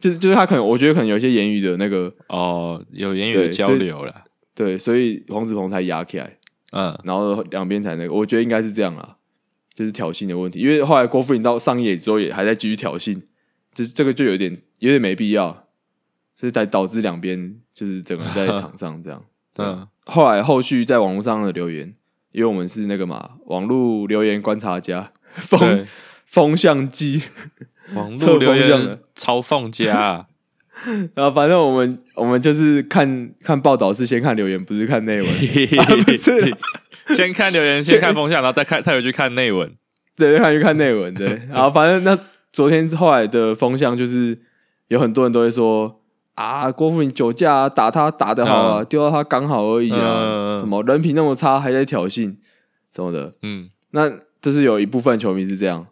[0.00, 6.36] 就是就是他可能我觉得可能有一些言语的那个哦，有言语的交流了，对，所以黄子鹏才压起来，
[6.72, 9.15] 嗯，然后两边才那个，我觉得应该是这样啦，
[9.76, 10.58] 就是挑衅的问题。
[10.58, 13.20] 因为后来郭富林到上野之后也还在继续挑衅，
[13.74, 15.68] 这这个就有点有点没必要，
[16.34, 19.22] 所以才导致两边就是整个在场上这样。
[19.58, 21.94] 嗯，后来后续在网络上的留言，
[22.32, 25.86] 因为我们是那个嘛网络留言观察家，风，
[26.26, 27.22] 风向机，
[27.94, 30.26] 网测络留言风向的嘲讽家，
[31.14, 35.26] 然后反正我们我们就是看看报道是先看留言，不是看内文，
[35.80, 36.56] 啊不是
[37.16, 39.72] 先看留言，先看风向，然后再看，再回去看内文。
[40.16, 41.40] 对，看去看内文，对。
[41.50, 42.18] 然后反正那
[42.52, 44.38] 昨天后来的风向就是
[44.88, 46.00] 有很多人都会说
[46.34, 52.36] 啊，郭富林酒驾、啊、打他打得好啊，嗯丢到他刚好而已啊，嗯怎么人品那么差还在挑衅
[52.94, 53.34] 什么的。
[53.42, 54.10] 嗯，那
[54.40, 55.86] 这是有一部分球迷是这样。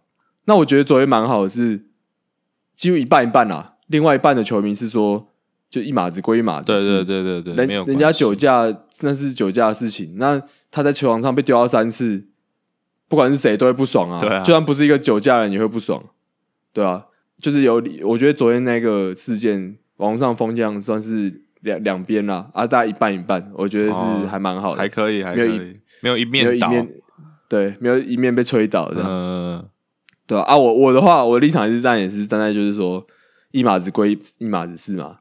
[0.47, 1.87] 那我觉得昨天蛮好的是，
[2.75, 3.74] 几乎一半一半啦。
[3.89, 5.29] 另外一半的球迷是说，
[5.69, 12.27] 就一码子归一码子，对对对对对，人人家酒驾那是酒驾的事情，那他在球场上被丢到三次，
[13.09, 14.21] 不管是谁都会不爽啊。
[14.21, 16.03] 对啊就算不是一个酒驾的人也会不爽，
[16.73, 17.07] 对啊，
[17.39, 26.69] 就是有，我觉得昨天那个事件，网上风向算是两两边啦，啊，大概一半一半，我觉得哦是还蛮好的，还可以，还没有可以，没有一面倒。
[26.69, 26.89] 一面
[27.47, 29.65] 对，没有一面被吹倒这样，嗯，
[30.27, 33.07] 对啊，啊，我我的话，我的立场也是站也是站在就是说
[33.55, 35.19] 一码子归一码子事嘛。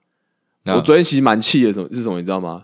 [0.65, 2.63] 我昨天其实蛮气的，什么是什么你知道吗？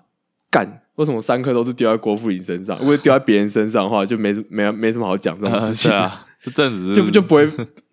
[0.49, 2.75] 干，为什么三颗都是丢在郭富林身上？
[2.79, 7.47] 如果丢在别人身上的话，就没 没没什么好讲这种事情 对，啊，这阵子是就就不会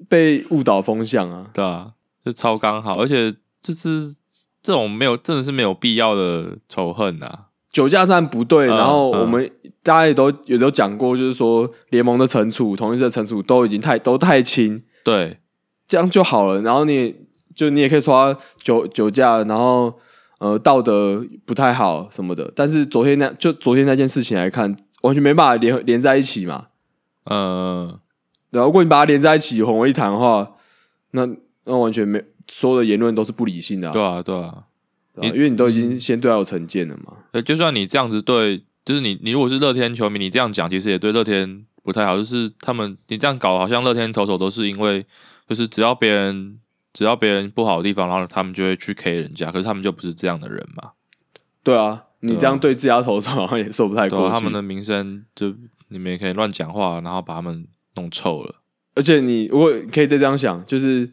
[0.08, 1.46] 被误导风向啊。
[1.52, 1.92] 对啊，
[2.24, 4.14] 就超刚好，而且就是
[4.62, 7.46] 这种没有真的是没有必要的仇恨啊。
[7.70, 9.50] 酒驾虽然不对，嗯然后嗯我们
[9.82, 15.40] 大家也都有都讲过，就是说联盟的惩处、同一的惩处都已经太都太轻，对，
[15.86, 16.62] 这样就好了。
[16.62, 17.14] 然后你也
[17.56, 19.98] 就你也可以说他酒酒驾，然后
[20.38, 22.52] 呃道德不太好什么的。
[22.54, 26.66] 但是昨天那就昨天那件事情来看，完全没办法连连在一起嘛。
[27.24, 27.98] 嗯，
[28.50, 30.52] 然后，如果你把它连在一起混为一谈的话，
[31.10, 31.26] 那
[31.64, 34.64] 那完全没所有的言论都是不理性的、啊，对啊，对啊，
[35.14, 37.14] 对啊因为你都已经先对他有成见了嘛。
[37.32, 42.16] 呃，就算你这样子对，就是你你如果是乐天球迷，你这样讲其实也对乐天不太好。
[42.16, 45.04] 就是他们你这样搞，好像乐天投手都是因为
[45.48, 46.60] 就是只要别人
[46.96, 50.92] 只要别人不好的地方，然后他们就会去 K 人家，可是他们就不是这样的人嘛。
[51.62, 54.34] 对啊，你这样对自家投手好像也说不太过去。
[54.34, 55.54] 他们的名声就
[55.88, 57.66] 你们也可以乱讲话，然后把他们
[57.96, 58.62] 弄臭了。
[58.94, 61.12] 而且你如果可以再这样想，就是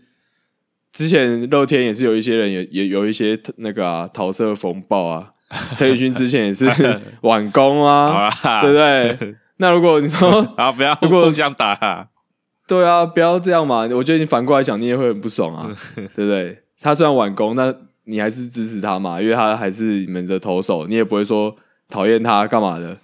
[0.94, 5.34] 之前乐天也是有一些人也也有一些那个啊桃色风暴啊，
[5.76, 6.66] 陈宇勋之前也是
[7.24, 9.36] 晚工啊，啦，对不对？
[9.58, 12.08] 那如果你说 啊不要如果互相打啦。
[12.74, 16.64] 对啊，不要这样嘛，我觉得你反过来想，你也会很不爽啊， 对不对？
[16.82, 17.74] 他虽然晚工，那
[18.06, 21.56] 你还是支持他嘛，因为他还是你们的投手，你也不会说
[21.90, 22.98] 讨厌他干嘛的，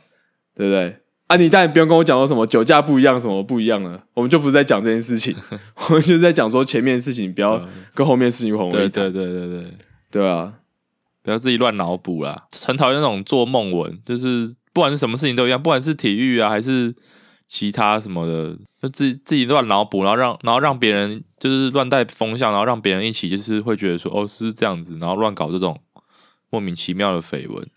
[0.55, 0.97] 对不对？
[1.28, 5.36] 啊，你当然不用跟我讲说什么酒驾不一样，什么不一样了，我们就不是在讲这件事情，
[5.89, 7.61] 我们就是在讲说前面的事情不要
[7.93, 9.72] 跟后面事情混为对一谈，对对对对，
[10.11, 10.53] 对啊，
[11.22, 12.47] 不要自己乱脑补啦。
[12.65, 16.93] 很讨厌那种做梦文，就是不管是什么事情都一样，不管是体育啊还是
[17.50, 25.82] 其他什么的，就自己自己乱脑补，然后让然后让别人就是乱带风向，然后让别人一起就是会觉得说哦是这样子，然后乱搞这种
[26.52, 27.68] 莫名其妙的绯闻，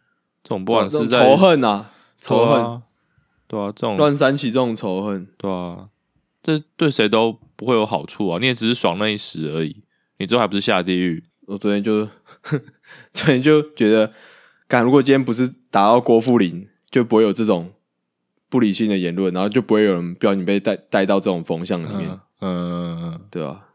[0.45, 2.83] 这种不管是在仇恨啊，仇恨，
[3.49, 5.89] 对啊，这种乱煽起这种仇恨，对啊，
[6.43, 8.39] 这对谁都不会有好处啊！
[8.39, 9.83] 你也只是爽那一时而已，
[10.19, 11.25] 你最后还不是下地狱？
[11.47, 12.07] 我昨天就
[13.15, 14.13] 昨天就觉得，
[14.69, 17.73] 敢如果今天不是打到郭富林，就不会有这种
[18.53, 23.69] 不理性的言论，然后就不会有人不小心被带带到这种风向里面，嗯对吧、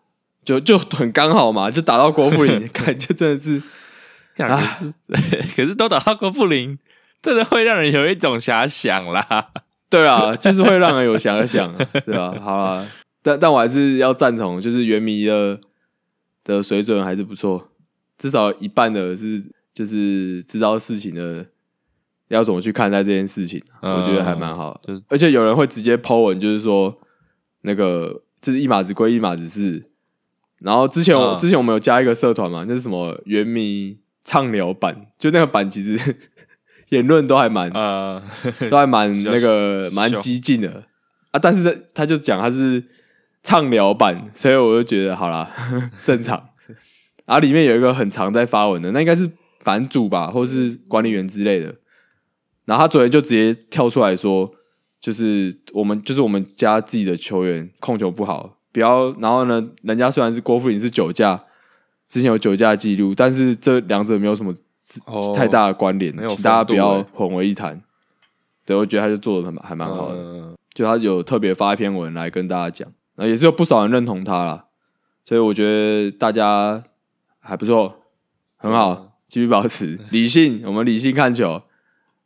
[0.46, 3.60] 就就很刚好嘛，就打到郭富林， 感觉真的是
[4.44, 4.78] 啊
[5.58, 6.78] 可是都打到郭富林，
[7.24, 9.52] 真的会让人有一种遐想啦。
[9.90, 11.76] 对啊，就是会让人有遐想，
[12.06, 12.86] 对吧、好啦，
[13.24, 15.60] 但但我还是要赞同，就是原迷的
[16.44, 17.70] 的水准还是不错，
[18.20, 21.48] 至少一半的是就是知道事情的
[22.30, 24.80] 要怎么去看待这件事情，嗯我觉得还蛮好的。
[24.88, 26.98] 就是而且有人会直接 Po 文，就是说
[27.62, 29.90] 那个这是一码子归一码子事。
[30.60, 36.16] 然后之前我、嗯之前我们有加一个社团嘛，那是什么原迷畅聊版，就那个版其实
[36.90, 38.22] 言论都还蛮呃，
[38.70, 40.84] 都还蛮那个 蛮激进的
[41.32, 42.84] 啊，但是他就讲他是
[43.44, 45.52] 畅聊版，所以我就觉得好啦，
[46.04, 46.50] 正常。
[47.26, 49.30] 然后里面有一个很常在发文的，那应该是
[49.64, 51.76] 版主吧，或是管理员之类的。
[52.68, 54.51] 然后他昨天就直接跳出来说，
[54.99, 59.09] 就是我们就是我们家自己的球员控球不好，不要。
[59.20, 61.45] 然后呢，人家虽然是郭富林是酒驾，
[62.09, 64.53] 之前有酒驾记录，但是这两者没有什么
[65.05, 67.82] 哦太大的关联，请大家不要混为一谈。
[68.65, 74.65] 对，我觉得他就做的还蛮好的，嗯就他有特别发一篇文来跟大家讲，那也是有不少人认同他啦，
[75.24, 76.84] 所以我觉得大家
[77.39, 77.95] 还不错，
[78.57, 81.61] 很嗯好，继续保持理性，我们理性看球，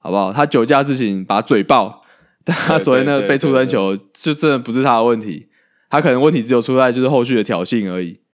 [0.04, 0.34] 好不好？
[0.34, 2.02] 他酒驾事情把他嘴爆，
[2.44, 3.62] 但他昨天那个被出对。
[3.62, 5.48] 生球就真的不是他的问题，
[5.90, 8.20] 他可能问题只有出在就是后续的挑衅而已，